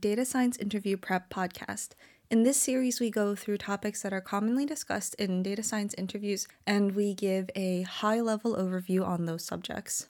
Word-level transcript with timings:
Data 0.00 0.24
Science 0.24 0.56
Interview 0.56 0.96
Prep 0.96 1.28
podcast. 1.28 1.90
In 2.30 2.42
this 2.42 2.56
series, 2.56 3.00
we 3.00 3.10
go 3.10 3.34
through 3.34 3.58
topics 3.58 4.00
that 4.00 4.14
are 4.14 4.22
commonly 4.22 4.64
discussed 4.64 5.14
in 5.16 5.42
data 5.42 5.62
science 5.62 5.92
interviews 5.98 6.48
and 6.66 6.92
we 6.94 7.12
give 7.12 7.50
a 7.54 7.82
high 7.82 8.20
level 8.22 8.56
overview 8.56 9.06
on 9.06 9.26
those 9.26 9.44
subjects. 9.44 10.06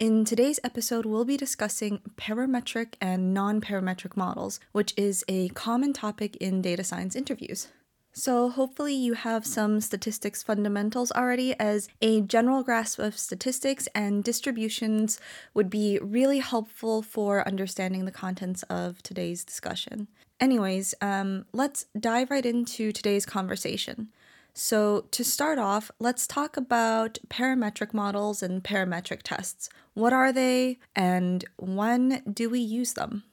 In 0.00 0.24
today's 0.24 0.58
episode, 0.64 1.06
we'll 1.06 1.24
be 1.24 1.36
discussing 1.36 2.00
parametric 2.16 2.94
and 3.00 3.32
non 3.32 3.60
parametric 3.60 4.16
models, 4.16 4.58
which 4.72 4.92
is 4.96 5.24
a 5.28 5.48
common 5.50 5.92
topic 5.92 6.34
in 6.36 6.60
data 6.60 6.82
science 6.82 7.14
interviews. 7.14 7.68
So, 8.16 8.48
hopefully, 8.48 8.94
you 8.94 9.14
have 9.14 9.44
some 9.44 9.80
statistics 9.80 10.40
fundamentals 10.40 11.10
already, 11.10 11.58
as 11.58 11.88
a 12.00 12.20
general 12.20 12.62
grasp 12.62 13.00
of 13.00 13.18
statistics 13.18 13.88
and 13.92 14.22
distributions 14.22 15.18
would 15.52 15.68
be 15.68 15.98
really 16.00 16.38
helpful 16.38 17.02
for 17.02 17.46
understanding 17.46 18.04
the 18.04 18.12
contents 18.12 18.62
of 18.64 19.02
today's 19.02 19.42
discussion. 19.44 20.06
Anyways, 20.38 20.94
um, 21.00 21.46
let's 21.52 21.86
dive 21.98 22.30
right 22.30 22.46
into 22.46 22.92
today's 22.92 23.26
conversation. 23.26 24.10
So, 24.52 25.06
to 25.10 25.24
start 25.24 25.58
off, 25.58 25.90
let's 25.98 26.28
talk 26.28 26.56
about 26.56 27.18
parametric 27.28 27.92
models 27.92 28.44
and 28.44 28.62
parametric 28.62 29.22
tests. 29.24 29.68
What 29.94 30.12
are 30.12 30.32
they, 30.32 30.78
and 30.94 31.44
when 31.58 32.22
do 32.32 32.48
we 32.48 32.60
use 32.60 32.92
them? 32.92 33.24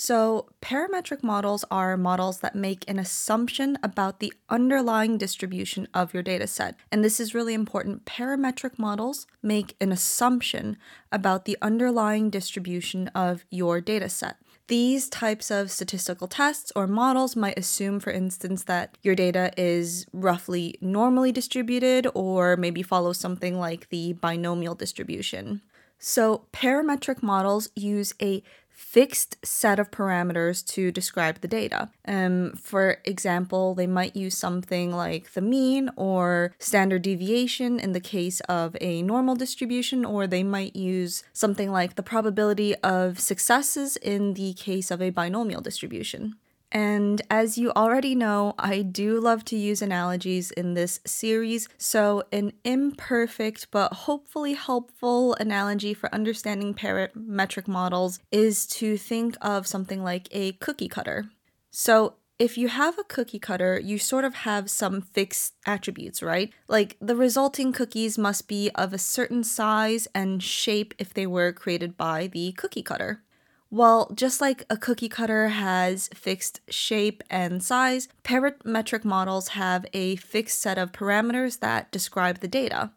So, 0.00 0.46
parametric 0.62 1.24
models 1.24 1.64
are 1.72 1.96
models 1.96 2.38
that 2.38 2.54
make 2.54 2.88
an 2.88 3.00
assumption 3.00 3.76
about 3.82 4.20
the 4.20 4.32
underlying 4.48 5.18
distribution 5.18 5.88
of 5.92 6.14
your 6.14 6.22
data 6.22 6.46
set. 6.46 6.76
And 6.92 7.02
this 7.02 7.18
is 7.18 7.34
really 7.34 7.52
important. 7.52 8.04
Parametric 8.04 8.78
models 8.78 9.26
make 9.42 9.74
an 9.80 9.90
assumption 9.90 10.76
about 11.10 11.46
the 11.46 11.58
underlying 11.60 12.30
distribution 12.30 13.08
of 13.08 13.44
your 13.50 13.80
data 13.80 14.08
set. 14.08 14.36
These 14.68 15.08
types 15.08 15.50
of 15.50 15.68
statistical 15.68 16.28
tests 16.28 16.70
or 16.76 16.86
models 16.86 17.34
might 17.34 17.58
assume, 17.58 17.98
for 17.98 18.12
instance, 18.12 18.62
that 18.64 18.96
your 19.02 19.16
data 19.16 19.50
is 19.56 20.06
roughly 20.12 20.78
normally 20.80 21.32
distributed 21.32 22.06
or 22.14 22.56
maybe 22.56 22.84
follows 22.84 23.18
something 23.18 23.58
like 23.58 23.88
the 23.88 24.12
binomial 24.12 24.76
distribution. 24.76 25.60
So, 25.98 26.44
parametric 26.52 27.22
models 27.22 27.70
use 27.74 28.14
a 28.22 28.42
fixed 28.78 29.44
set 29.44 29.80
of 29.80 29.90
parameters 29.90 30.64
to 30.64 30.92
describe 30.92 31.40
the 31.40 31.48
data. 31.48 31.90
Um, 32.06 32.52
for 32.52 32.98
example, 33.04 33.74
they 33.74 33.88
might 33.88 34.14
use 34.14 34.36
something 34.36 34.94
like 34.94 35.32
the 35.32 35.40
mean 35.40 35.90
or 35.96 36.54
standard 36.60 37.02
deviation 37.02 37.80
in 37.80 37.92
the 37.92 38.00
case 38.00 38.38
of 38.48 38.76
a 38.80 39.02
normal 39.02 39.34
distribution, 39.34 40.04
or 40.04 40.28
they 40.28 40.44
might 40.44 40.76
use 40.76 41.24
something 41.32 41.72
like 41.72 41.96
the 41.96 42.04
probability 42.04 42.76
of 42.76 43.18
successes 43.18 43.96
in 43.96 44.34
the 44.34 44.54
case 44.54 44.92
of 44.92 45.02
a 45.02 45.10
binomial 45.10 45.60
distribution. 45.60 46.36
And 46.70 47.22
as 47.30 47.56
you 47.56 47.72
already 47.72 48.14
know, 48.14 48.54
I 48.58 48.82
do 48.82 49.20
love 49.20 49.44
to 49.46 49.56
use 49.56 49.80
analogies 49.80 50.50
in 50.50 50.74
this 50.74 51.00
series. 51.06 51.68
So, 51.78 52.24
an 52.30 52.52
imperfect 52.64 53.70
but 53.70 53.92
hopefully 53.92 54.52
helpful 54.52 55.34
analogy 55.34 55.94
for 55.94 56.14
understanding 56.14 56.74
parametric 56.74 57.68
models 57.68 58.20
is 58.30 58.66
to 58.66 58.98
think 58.98 59.36
of 59.40 59.66
something 59.66 60.02
like 60.02 60.28
a 60.30 60.52
cookie 60.52 60.88
cutter. 60.88 61.30
So, 61.70 62.14
if 62.38 62.56
you 62.56 62.68
have 62.68 62.98
a 62.98 63.04
cookie 63.04 63.40
cutter, 63.40 63.80
you 63.80 63.98
sort 63.98 64.24
of 64.24 64.34
have 64.34 64.70
some 64.70 65.00
fixed 65.00 65.54
attributes, 65.66 66.22
right? 66.22 66.52
Like 66.68 66.96
the 67.00 67.16
resulting 67.16 67.72
cookies 67.72 68.16
must 68.16 68.46
be 68.46 68.70
of 68.76 68.92
a 68.92 68.98
certain 68.98 69.42
size 69.42 70.06
and 70.14 70.40
shape 70.40 70.94
if 70.98 71.12
they 71.12 71.26
were 71.26 71.52
created 71.52 71.96
by 71.96 72.28
the 72.28 72.52
cookie 72.52 72.82
cutter. 72.82 73.22
Well, 73.70 74.10
just 74.14 74.40
like 74.40 74.64
a 74.70 74.78
cookie 74.78 75.10
cutter 75.10 75.48
has 75.48 76.08
fixed 76.14 76.60
shape 76.70 77.22
and 77.28 77.62
size, 77.62 78.08
parametric 78.24 79.04
models 79.04 79.48
have 79.48 79.84
a 79.92 80.16
fixed 80.16 80.60
set 80.60 80.78
of 80.78 80.92
parameters 80.92 81.60
that 81.60 81.92
describe 81.92 82.38
the 82.38 82.48
data. 82.48 82.92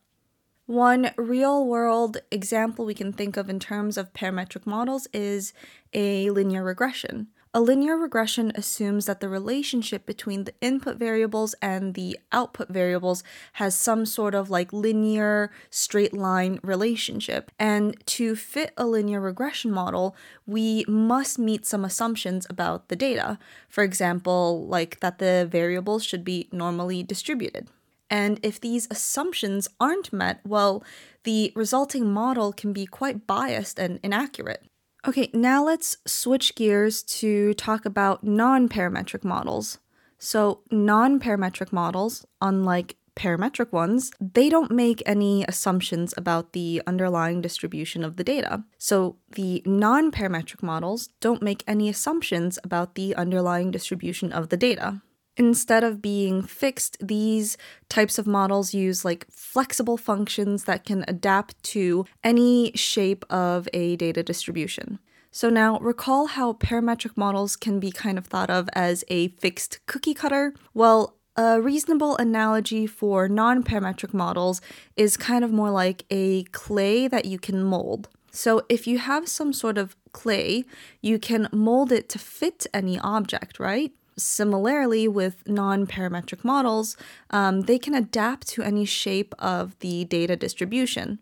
One 0.67 1.11
real 1.17 1.65
world 1.67 2.19
example 2.31 2.85
we 2.85 2.93
can 2.93 3.11
think 3.11 3.35
of 3.35 3.49
in 3.49 3.59
terms 3.59 3.97
of 3.97 4.13
parametric 4.13 4.65
models 4.65 5.07
is 5.11 5.51
a 5.93 6.29
linear 6.29 6.63
regression. 6.63 7.27
A 7.53 7.59
linear 7.59 7.97
regression 7.97 8.53
assumes 8.56 9.07
that 9.07 9.19
the 9.19 9.28
relationship 9.28 10.06
between 10.06 10.45
the 10.45 10.53
input 10.62 10.95
variables 10.95 11.53
and 11.62 11.95
the 11.95 12.17
output 12.31 12.69
variables 12.69 13.25
has 13.53 13.75
some 13.75 14.06
sort 14.06 14.34
of 14.34 14.50
like 14.50 14.72
linear 14.72 15.51
straight 15.69 16.13
line 16.13 16.61
relationship. 16.63 17.51
And 17.59 17.97
to 18.06 18.38
fit 18.38 18.72
a 18.78 18.88
linear 18.88 19.19
regression 19.19 19.69
model, 19.69 20.16
we 20.47 20.85
must 20.88 21.38
meet 21.38 21.66
some 21.66 21.84
assumptions 21.84 22.47
about 22.50 22.88
the 22.88 22.95
data. 22.95 23.38
For 23.67 23.84
example, 23.84 24.66
like 24.66 25.01
that 25.01 25.19
the 25.19 25.45
variables 25.51 26.06
should 26.06 26.23
be 26.23 26.47
normally 26.53 27.03
distributed. 27.03 27.67
And 28.09 28.40
if 28.44 28.61
these 28.61 28.88
assumptions 28.90 29.67
aren't 29.78 30.13
met, 30.13 30.40
well, 30.45 30.85
the 31.23 31.51
resulting 31.53 32.13
model 32.13 32.53
can 32.53 32.72
be 32.72 32.85
quite 32.85 33.28
biased 33.28 33.78
and 33.78 34.00
inaccurate. 34.03 34.63
Okay, 35.07 35.31
now 35.34 35.63
let's 35.63 35.97
switch 36.06 36.53
gears 36.53 37.01
to 37.01 37.56
talk 37.56 37.85
about 37.85 38.23
non 38.23 38.69
parametric 38.69 39.23
models. 39.23 39.79
So, 40.19 40.62
non 40.69 41.19
parametric 41.19 41.73
models, 41.73 42.23
unlike 42.39 42.97
parametric 43.16 43.72
ones, 43.72 44.11
they 44.22 44.47
don't 44.47 44.69
make 44.69 45.01
any 45.07 45.44
assumptions 45.47 46.13
about 46.16 46.53
the 46.53 46.84
underlying 46.85 47.41
distribution 47.41 48.03
of 48.03 48.17
the 48.17 48.23
data. 48.23 48.63
So, 48.78 49.17
the 49.31 49.63
non 49.66 50.11
parametric 50.11 50.61
models 50.61 51.09
don't 51.19 51.41
make 51.41 51.63
any 51.66 51.90
assumptions 51.90 52.59
about 52.63 52.94
the 52.94 53.16
underlying 53.16 53.72
distribution 53.72 54.31
of 54.31 54.50
the 54.50 54.57
data. 54.57 55.01
Instead 55.41 55.84
of 55.84 56.03
being 56.03 56.44
fixed, 56.44 56.97
these 57.02 57.57
types 57.90 58.19
of 58.19 58.28
models 58.28 58.75
use 58.75 59.03
like 59.03 59.25
flexible 59.31 59.97
functions 59.97 60.66
that 60.66 60.85
can 60.85 61.03
adapt 61.07 61.63
to 61.63 62.06
any 62.24 62.72
shape 62.75 63.25
of 63.28 63.68
a 63.74 63.96
data 63.96 64.22
distribution. 64.22 65.00
So 65.31 65.50
now 65.50 65.79
recall 65.79 66.28
how 66.28 66.53
parametric 66.53 67.18
models 67.18 67.56
can 67.56 67.79
be 67.79 67.90
kind 67.90 68.19
of 68.19 68.28
thought 68.28 68.52
of 68.52 68.69
as 68.74 69.03
a 69.07 69.29
fixed 69.29 69.79
cookie 69.88 70.13
cutter. 70.13 70.53
Well, 70.75 71.18
a 71.35 71.59
reasonable 71.59 72.18
analogy 72.18 72.85
for 72.85 73.28
non 73.28 73.63
parametric 73.63 74.13
models 74.13 74.62
is 74.96 75.18
kind 75.18 75.44
of 75.44 75.52
more 75.52 75.72
like 75.72 76.06
a 76.12 76.44
clay 76.52 77.08
that 77.08 77.25
you 77.25 77.40
can 77.40 77.63
mold. 77.63 78.09
So, 78.29 78.62
if 78.69 78.85
you 78.85 79.00
have 79.00 79.28
some 79.28 79.53
sort 79.53 79.79
of 79.79 79.96
clay, 80.12 80.66
you 81.02 81.18
can 81.18 81.50
mold 81.52 81.91
it 81.91 82.09
to 82.09 82.19
fit 82.19 82.68
any 82.75 83.00
object, 83.00 83.59
right? 83.59 83.91
Similarly, 84.21 85.07
with 85.07 85.47
non 85.47 85.87
parametric 85.87 86.43
models, 86.43 86.97
um, 87.29 87.61
they 87.61 87.79
can 87.79 87.93
adapt 87.93 88.47
to 88.49 88.61
any 88.61 88.85
shape 88.85 89.33
of 89.39 89.77
the 89.79 90.05
data 90.05 90.35
distribution. 90.35 91.19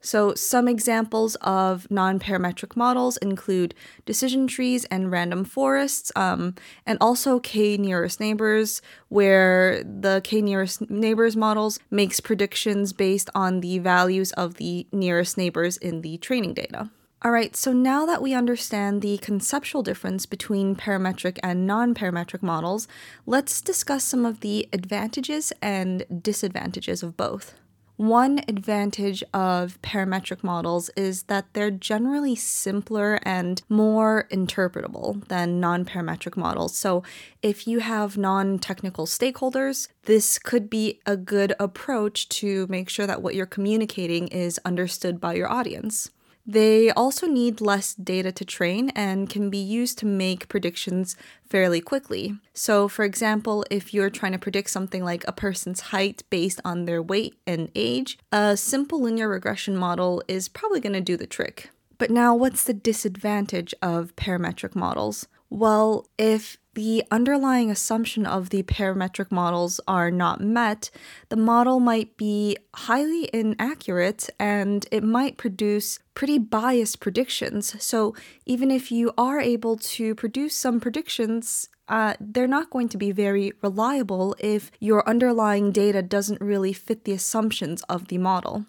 So, 0.00 0.34
some 0.34 0.68
examples 0.68 1.34
of 1.36 1.90
non 1.90 2.20
parametric 2.20 2.76
models 2.76 3.16
include 3.16 3.74
decision 4.06 4.46
trees 4.46 4.84
and 4.86 5.10
random 5.10 5.44
forests, 5.44 6.12
um, 6.14 6.54
and 6.86 6.98
also 7.00 7.40
k 7.40 7.76
nearest 7.76 8.20
neighbors, 8.20 8.80
where 9.08 9.82
the 9.82 10.20
k 10.22 10.40
nearest 10.40 10.88
neighbors 10.88 11.36
models 11.36 11.80
makes 11.90 12.20
predictions 12.20 12.92
based 12.92 13.28
on 13.34 13.60
the 13.60 13.80
values 13.80 14.30
of 14.32 14.54
the 14.54 14.86
nearest 14.92 15.36
neighbors 15.36 15.76
in 15.76 16.02
the 16.02 16.16
training 16.18 16.54
data. 16.54 16.90
All 17.20 17.32
right, 17.32 17.56
so 17.56 17.72
now 17.72 18.06
that 18.06 18.22
we 18.22 18.32
understand 18.32 19.02
the 19.02 19.18
conceptual 19.18 19.82
difference 19.82 20.24
between 20.24 20.76
parametric 20.76 21.40
and 21.42 21.66
non 21.66 21.92
parametric 21.92 22.42
models, 22.44 22.86
let's 23.26 23.60
discuss 23.60 24.04
some 24.04 24.24
of 24.24 24.38
the 24.38 24.68
advantages 24.72 25.52
and 25.60 26.04
disadvantages 26.22 27.02
of 27.02 27.16
both. 27.16 27.54
One 27.96 28.38
advantage 28.46 29.24
of 29.34 29.82
parametric 29.82 30.44
models 30.44 30.90
is 30.90 31.24
that 31.24 31.46
they're 31.54 31.72
generally 31.72 32.36
simpler 32.36 33.18
and 33.24 33.60
more 33.68 34.28
interpretable 34.30 35.26
than 35.26 35.58
non 35.58 35.84
parametric 35.84 36.36
models. 36.36 36.78
So, 36.78 37.02
if 37.42 37.66
you 37.66 37.80
have 37.80 38.16
non 38.16 38.60
technical 38.60 39.06
stakeholders, 39.06 39.88
this 40.04 40.38
could 40.38 40.70
be 40.70 41.00
a 41.04 41.16
good 41.16 41.52
approach 41.58 42.28
to 42.28 42.68
make 42.68 42.88
sure 42.88 43.08
that 43.08 43.22
what 43.22 43.34
you're 43.34 43.44
communicating 43.44 44.28
is 44.28 44.60
understood 44.64 45.20
by 45.20 45.34
your 45.34 45.50
audience. 45.50 46.12
They 46.50 46.90
also 46.90 47.26
need 47.26 47.60
less 47.60 47.92
data 47.92 48.32
to 48.32 48.42
train 48.42 48.88
and 48.94 49.28
can 49.28 49.50
be 49.50 49.58
used 49.58 49.98
to 49.98 50.06
make 50.06 50.48
predictions 50.48 51.14
fairly 51.46 51.82
quickly. 51.82 52.38
So, 52.54 52.88
for 52.88 53.04
example, 53.04 53.66
if 53.70 53.92
you're 53.92 54.08
trying 54.08 54.32
to 54.32 54.38
predict 54.38 54.70
something 54.70 55.04
like 55.04 55.28
a 55.28 55.32
person's 55.32 55.80
height 55.92 56.22
based 56.30 56.62
on 56.64 56.86
their 56.86 57.02
weight 57.02 57.34
and 57.46 57.70
age, 57.74 58.18
a 58.32 58.56
simple 58.56 59.02
linear 59.02 59.28
regression 59.28 59.76
model 59.76 60.22
is 60.26 60.48
probably 60.48 60.80
going 60.80 60.94
to 60.94 61.02
do 61.02 61.18
the 61.18 61.26
trick. 61.26 61.68
But 61.98 62.10
now, 62.10 62.34
what's 62.34 62.64
the 62.64 62.72
disadvantage 62.72 63.74
of 63.82 64.16
parametric 64.16 64.74
models? 64.74 65.28
Well, 65.50 66.06
if 66.18 66.58
the 66.74 67.02
underlying 67.10 67.70
assumption 67.70 68.26
of 68.26 68.50
the 68.50 68.62
parametric 68.62 69.32
models 69.32 69.80
are 69.88 70.10
not 70.10 70.40
met, 70.40 70.90
the 71.28 71.36
model 71.36 71.80
might 71.80 72.16
be 72.16 72.56
highly 72.74 73.28
inaccurate 73.32 74.28
and 74.38 74.86
it 74.92 75.02
might 75.02 75.38
produce 75.38 75.98
pretty 76.14 76.38
biased 76.38 77.00
predictions. 77.00 77.74
So, 77.82 78.14
even 78.46 78.70
if 78.70 78.92
you 78.92 79.12
are 79.16 79.40
able 79.40 79.76
to 79.76 80.14
produce 80.14 80.54
some 80.54 80.80
predictions, 80.80 81.68
uh, 81.88 82.14
they're 82.20 82.46
not 82.46 82.70
going 82.70 82.88
to 82.90 82.98
be 82.98 83.10
very 83.10 83.52
reliable 83.62 84.36
if 84.38 84.70
your 84.78 85.08
underlying 85.08 85.72
data 85.72 86.02
doesn't 86.02 86.40
really 86.40 86.74
fit 86.74 87.04
the 87.04 87.12
assumptions 87.12 87.82
of 87.88 88.08
the 88.08 88.18
model. 88.18 88.66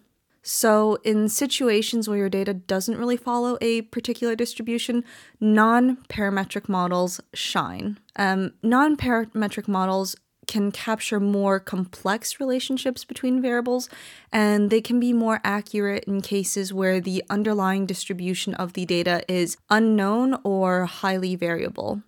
So, 0.52 0.98
in 1.04 1.30
situations 1.30 2.10
where 2.10 2.18
your 2.18 2.28
data 2.28 2.56
doesn't 2.56 2.98
really 2.98 3.18
follow 3.18 3.60
a 3.62 3.84
particular 3.84 4.36
distribution, 4.36 5.04
non 5.40 5.98
parametric 6.10 6.68
models 6.68 7.22
shine. 7.36 8.00
Um, 8.16 8.54
non 8.64 8.98
parametric 8.98 9.68
models 9.68 10.16
can 10.48 10.72
capture 10.72 11.20
more 11.20 11.60
complex 11.60 12.40
relationships 12.40 13.06
between 13.06 13.44
variables, 13.44 13.90
and 14.32 14.72
they 14.72 14.82
can 14.82 15.00
be 15.00 15.14
more 15.14 15.40
accurate 15.44 16.06
in 16.06 16.20
cases 16.20 16.74
where 16.74 17.00
the 17.00 17.24
underlying 17.30 17.86
distribution 17.86 18.56
of 18.56 18.74
the 18.74 18.88
data 18.88 19.22
is 19.28 19.56
unknown 19.70 20.40
or 20.44 20.86
highly 20.86 21.36
variable. 21.36 22.02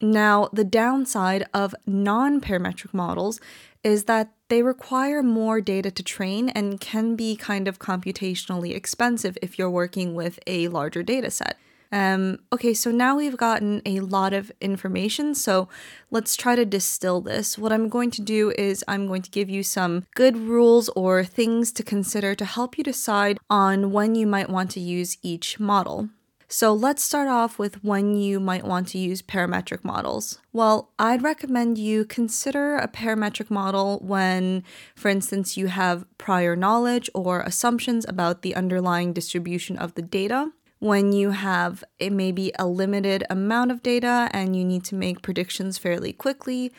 Now, 0.00 0.48
the 0.52 0.64
downside 0.64 1.44
of 1.52 1.74
non 1.86 2.40
parametric 2.40 2.94
models 2.94 3.40
is 3.84 4.04
that 4.04 4.32
they 4.48 4.62
require 4.62 5.22
more 5.22 5.60
data 5.60 5.90
to 5.90 6.02
train 6.02 6.48
and 6.50 6.80
can 6.80 7.16
be 7.16 7.36
kind 7.36 7.68
of 7.68 7.78
computationally 7.78 8.74
expensive 8.74 9.36
if 9.42 9.58
you're 9.58 9.70
working 9.70 10.14
with 10.14 10.38
a 10.46 10.68
larger 10.68 11.02
data 11.02 11.30
set. 11.30 11.58
Um, 11.92 12.38
okay, 12.52 12.72
so 12.72 12.90
now 12.90 13.16
we've 13.16 13.36
gotten 13.36 13.82
a 13.84 14.00
lot 14.00 14.32
of 14.32 14.52
information, 14.60 15.34
so 15.34 15.68
let's 16.10 16.36
try 16.36 16.54
to 16.54 16.64
distill 16.64 17.20
this. 17.20 17.58
What 17.58 17.72
I'm 17.72 17.88
going 17.88 18.12
to 18.12 18.22
do 18.22 18.52
is 18.56 18.84
I'm 18.86 19.08
going 19.08 19.22
to 19.22 19.30
give 19.30 19.50
you 19.50 19.64
some 19.64 20.06
good 20.14 20.36
rules 20.36 20.88
or 20.90 21.24
things 21.24 21.72
to 21.72 21.82
consider 21.82 22.34
to 22.36 22.44
help 22.44 22.78
you 22.78 22.84
decide 22.84 23.38
on 23.50 23.90
when 23.90 24.14
you 24.14 24.26
might 24.26 24.48
want 24.48 24.70
to 24.72 24.80
use 24.80 25.18
each 25.22 25.58
model. 25.58 26.10
So 26.52 26.72
let's 26.72 27.04
start 27.04 27.28
off 27.28 27.60
with 27.60 27.84
when 27.84 28.16
you 28.16 28.40
might 28.40 28.64
want 28.64 28.88
to 28.88 28.98
use 28.98 29.22
parametric 29.22 29.84
models. 29.84 30.40
Well, 30.52 30.90
I'd 30.98 31.22
recommend 31.22 31.78
you 31.78 32.04
consider 32.04 32.74
a 32.74 32.88
parametric 32.88 33.50
model 33.50 34.00
when, 34.02 34.64
for 34.96 35.08
instance, 35.08 35.56
you 35.56 35.68
have 35.68 36.04
prior 36.18 36.56
knowledge 36.56 37.08
or 37.14 37.40
assumptions 37.42 38.04
about 38.08 38.42
the 38.42 38.56
underlying 38.56 39.12
distribution 39.12 39.76
of 39.76 39.94
the 39.94 40.02
data. 40.02 40.50
When 40.80 41.12
you 41.12 41.30
have 41.30 41.84
a, 42.00 42.10
maybe 42.10 42.50
a 42.58 42.66
limited 42.66 43.22
amount 43.30 43.70
of 43.70 43.84
data 43.84 44.28
and 44.32 44.56
you 44.56 44.64
need 44.64 44.82
to 44.86 44.96
make 44.96 45.22
predictions 45.22 45.78
fairly 45.78 46.12
quickly, 46.12 46.72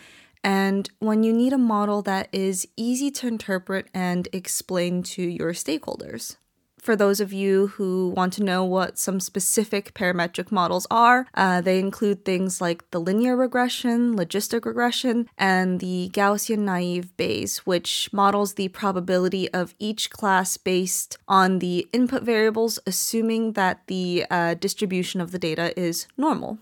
and 0.44 0.90
when 1.00 1.24
you 1.24 1.32
need 1.32 1.54
a 1.54 1.58
model 1.58 2.02
that 2.02 2.28
is 2.34 2.68
easy 2.76 3.10
to 3.12 3.28
interpret 3.28 3.88
and 3.94 4.28
explain 4.34 5.02
to 5.04 5.22
your 5.22 5.54
stakeholders 5.54 6.36
for 6.82 6.96
those 6.96 7.20
of 7.20 7.32
you 7.32 7.68
who 7.68 8.10
want 8.10 8.34
to 8.34 8.44
know 8.44 8.66
what 8.66 8.98
some 8.98 9.20
specific 9.20 9.94
parametric 9.94 10.52
models 10.52 10.88
are, 10.90 11.28
uh, 11.36 11.62
they 11.62 11.80
include 11.80 12.26
things 12.26 12.60
like 12.60 12.90
the 12.92 13.00
linear 13.00 13.36
regression, 13.36 14.16
logistic 14.16 14.66
regression, 14.66 15.30
and 15.38 15.80
the 15.80 16.10
Gaussian 16.14 16.60
naive 16.60 17.16
Bayes, 17.18 17.60
which 17.60 18.10
models 18.12 18.56
the 18.56 18.70
probability 18.70 19.50
of 19.54 19.76
each 19.78 20.10
class 20.10 20.58
based 20.58 21.18
on 21.28 21.60
the 21.60 21.88
input 21.94 22.24
variables, 22.24 22.80
assuming 22.88 23.54
that 23.54 23.82
the 23.88 24.26
uh, 24.32 24.56
distribution 24.56 25.22
of 25.22 25.32
the 25.32 25.40
data 25.40 25.80
is 25.80 26.08
normal. 26.18 26.58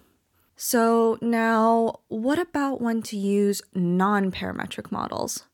So, 0.62 1.18
now 1.22 2.02
what 2.10 2.38
about 2.38 2.82
when 2.82 3.02
to 3.04 3.18
use 3.18 3.62
non 3.74 4.30
parametric 4.30 4.92
models? 4.92 5.46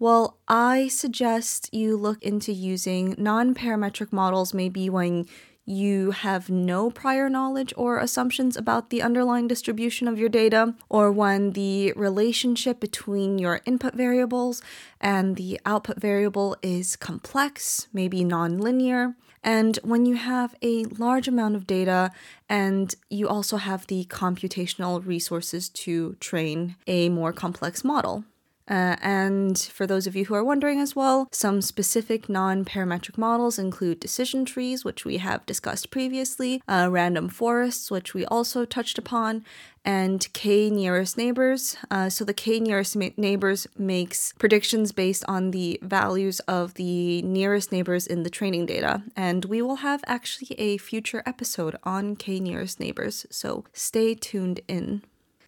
Well, 0.00 0.38
I 0.46 0.86
suggest 0.88 1.74
you 1.74 1.96
look 1.96 2.22
into 2.22 2.52
using 2.52 3.16
non 3.18 3.52
parametric 3.52 4.12
models 4.12 4.54
maybe 4.54 4.88
when 4.88 5.26
you 5.64 6.12
have 6.12 6.48
no 6.48 6.88
prior 6.88 7.28
knowledge 7.28 7.74
or 7.76 7.98
assumptions 7.98 8.56
about 8.56 8.88
the 8.88 9.02
underlying 9.02 9.48
distribution 9.48 10.08
of 10.08 10.18
your 10.18 10.28
data, 10.28 10.74
or 10.88 11.10
when 11.12 11.50
the 11.50 11.92
relationship 11.94 12.80
between 12.80 13.38
your 13.38 13.60
input 13.66 13.92
variables 13.94 14.62
and 15.00 15.36
the 15.36 15.60
output 15.66 16.00
variable 16.00 16.56
is 16.62 16.96
complex, 16.96 17.88
maybe 17.92 18.20
nonlinear, 18.20 19.14
and 19.42 19.78
when 19.82 20.06
you 20.06 20.14
have 20.14 20.54
a 20.62 20.84
large 20.84 21.28
amount 21.28 21.56
of 21.56 21.66
data 21.66 22.10
and 22.48 22.94
you 23.10 23.28
also 23.28 23.56
have 23.56 23.86
the 23.88 24.04
computational 24.06 25.04
resources 25.04 25.68
to 25.68 26.14
train 26.20 26.76
a 26.86 27.08
more 27.08 27.32
complex 27.32 27.84
model. 27.84 28.24
Uh, 28.68 28.96
and 29.00 29.58
for 29.58 29.86
those 29.86 30.06
of 30.06 30.14
you 30.14 30.26
who 30.26 30.34
are 30.34 30.44
wondering 30.44 30.78
as 30.80 30.94
well, 30.94 31.28
some 31.32 31.62
specific 31.62 32.28
non 32.28 32.64
parametric 32.64 33.16
models 33.16 33.58
include 33.58 34.00
decision 34.00 34.44
trees, 34.44 34.84
which 34.84 35.04
we 35.04 35.16
have 35.16 35.46
discussed 35.46 35.90
previously, 35.90 36.62
uh, 36.68 36.88
random 36.90 37.28
forests, 37.28 37.90
which 37.90 38.12
we 38.12 38.24
also 38.26 38.64
touched 38.64 38.98
upon, 38.98 39.44
and 39.84 40.30
k 40.34 40.68
nearest 40.68 41.16
neighbors. 41.16 41.76
Uh, 41.90 42.10
so 42.10 42.24
the 42.24 42.34
k 42.34 42.60
nearest 42.60 42.94
ma- 42.94 43.08
neighbors 43.16 43.66
makes 43.78 44.34
predictions 44.38 44.92
based 44.92 45.24
on 45.26 45.50
the 45.50 45.78
values 45.82 46.40
of 46.40 46.74
the 46.74 47.22
nearest 47.22 47.72
neighbors 47.72 48.06
in 48.06 48.22
the 48.22 48.30
training 48.30 48.66
data. 48.66 49.02
And 49.16 49.46
we 49.46 49.62
will 49.62 49.76
have 49.76 50.04
actually 50.06 50.54
a 50.58 50.76
future 50.76 51.22
episode 51.24 51.76
on 51.84 52.16
k 52.16 52.38
nearest 52.38 52.80
neighbors, 52.80 53.24
so 53.30 53.64
stay 53.72 54.14
tuned 54.14 54.60
in. 54.68 55.02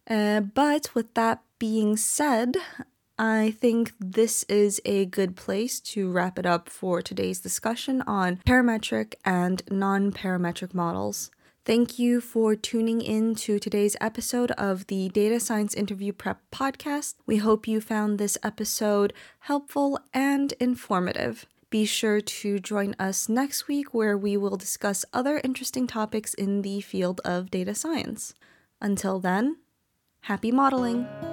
Uh, 0.09 0.41
but 0.41 0.93
with 0.95 1.13
that 1.13 1.43
being 1.59 1.95
said, 1.95 2.57
I 3.21 3.51
think 3.51 3.93
this 3.99 4.41
is 4.49 4.81
a 4.83 5.05
good 5.05 5.35
place 5.35 5.79
to 5.81 6.09
wrap 6.09 6.39
it 6.39 6.45
up 6.47 6.67
for 6.67 7.03
today's 7.03 7.39
discussion 7.39 8.01
on 8.07 8.37
parametric 8.47 9.13
and 9.23 9.61
non 9.69 10.11
parametric 10.11 10.73
models. 10.73 11.29
Thank 11.63 11.99
you 11.99 12.19
for 12.19 12.55
tuning 12.55 12.99
in 12.99 13.35
to 13.35 13.59
today's 13.59 13.95
episode 14.01 14.49
of 14.53 14.87
the 14.87 15.09
Data 15.09 15.39
Science 15.39 15.75
Interview 15.75 16.13
Prep 16.13 16.41
Podcast. 16.51 17.13
We 17.27 17.37
hope 17.37 17.67
you 17.67 17.79
found 17.79 18.17
this 18.17 18.39
episode 18.41 19.13
helpful 19.41 19.99
and 20.15 20.55
informative. 20.59 21.45
Be 21.69 21.85
sure 21.85 22.21
to 22.21 22.57
join 22.57 22.95
us 22.97 23.29
next 23.29 23.67
week 23.67 23.93
where 23.93 24.17
we 24.17 24.35
will 24.35 24.57
discuss 24.57 25.05
other 25.13 25.39
interesting 25.43 25.85
topics 25.85 26.33
in 26.33 26.63
the 26.63 26.81
field 26.81 27.21
of 27.23 27.51
data 27.51 27.75
science. 27.75 28.33
Until 28.81 29.19
then, 29.19 29.57
happy 30.21 30.51
modeling! 30.51 31.30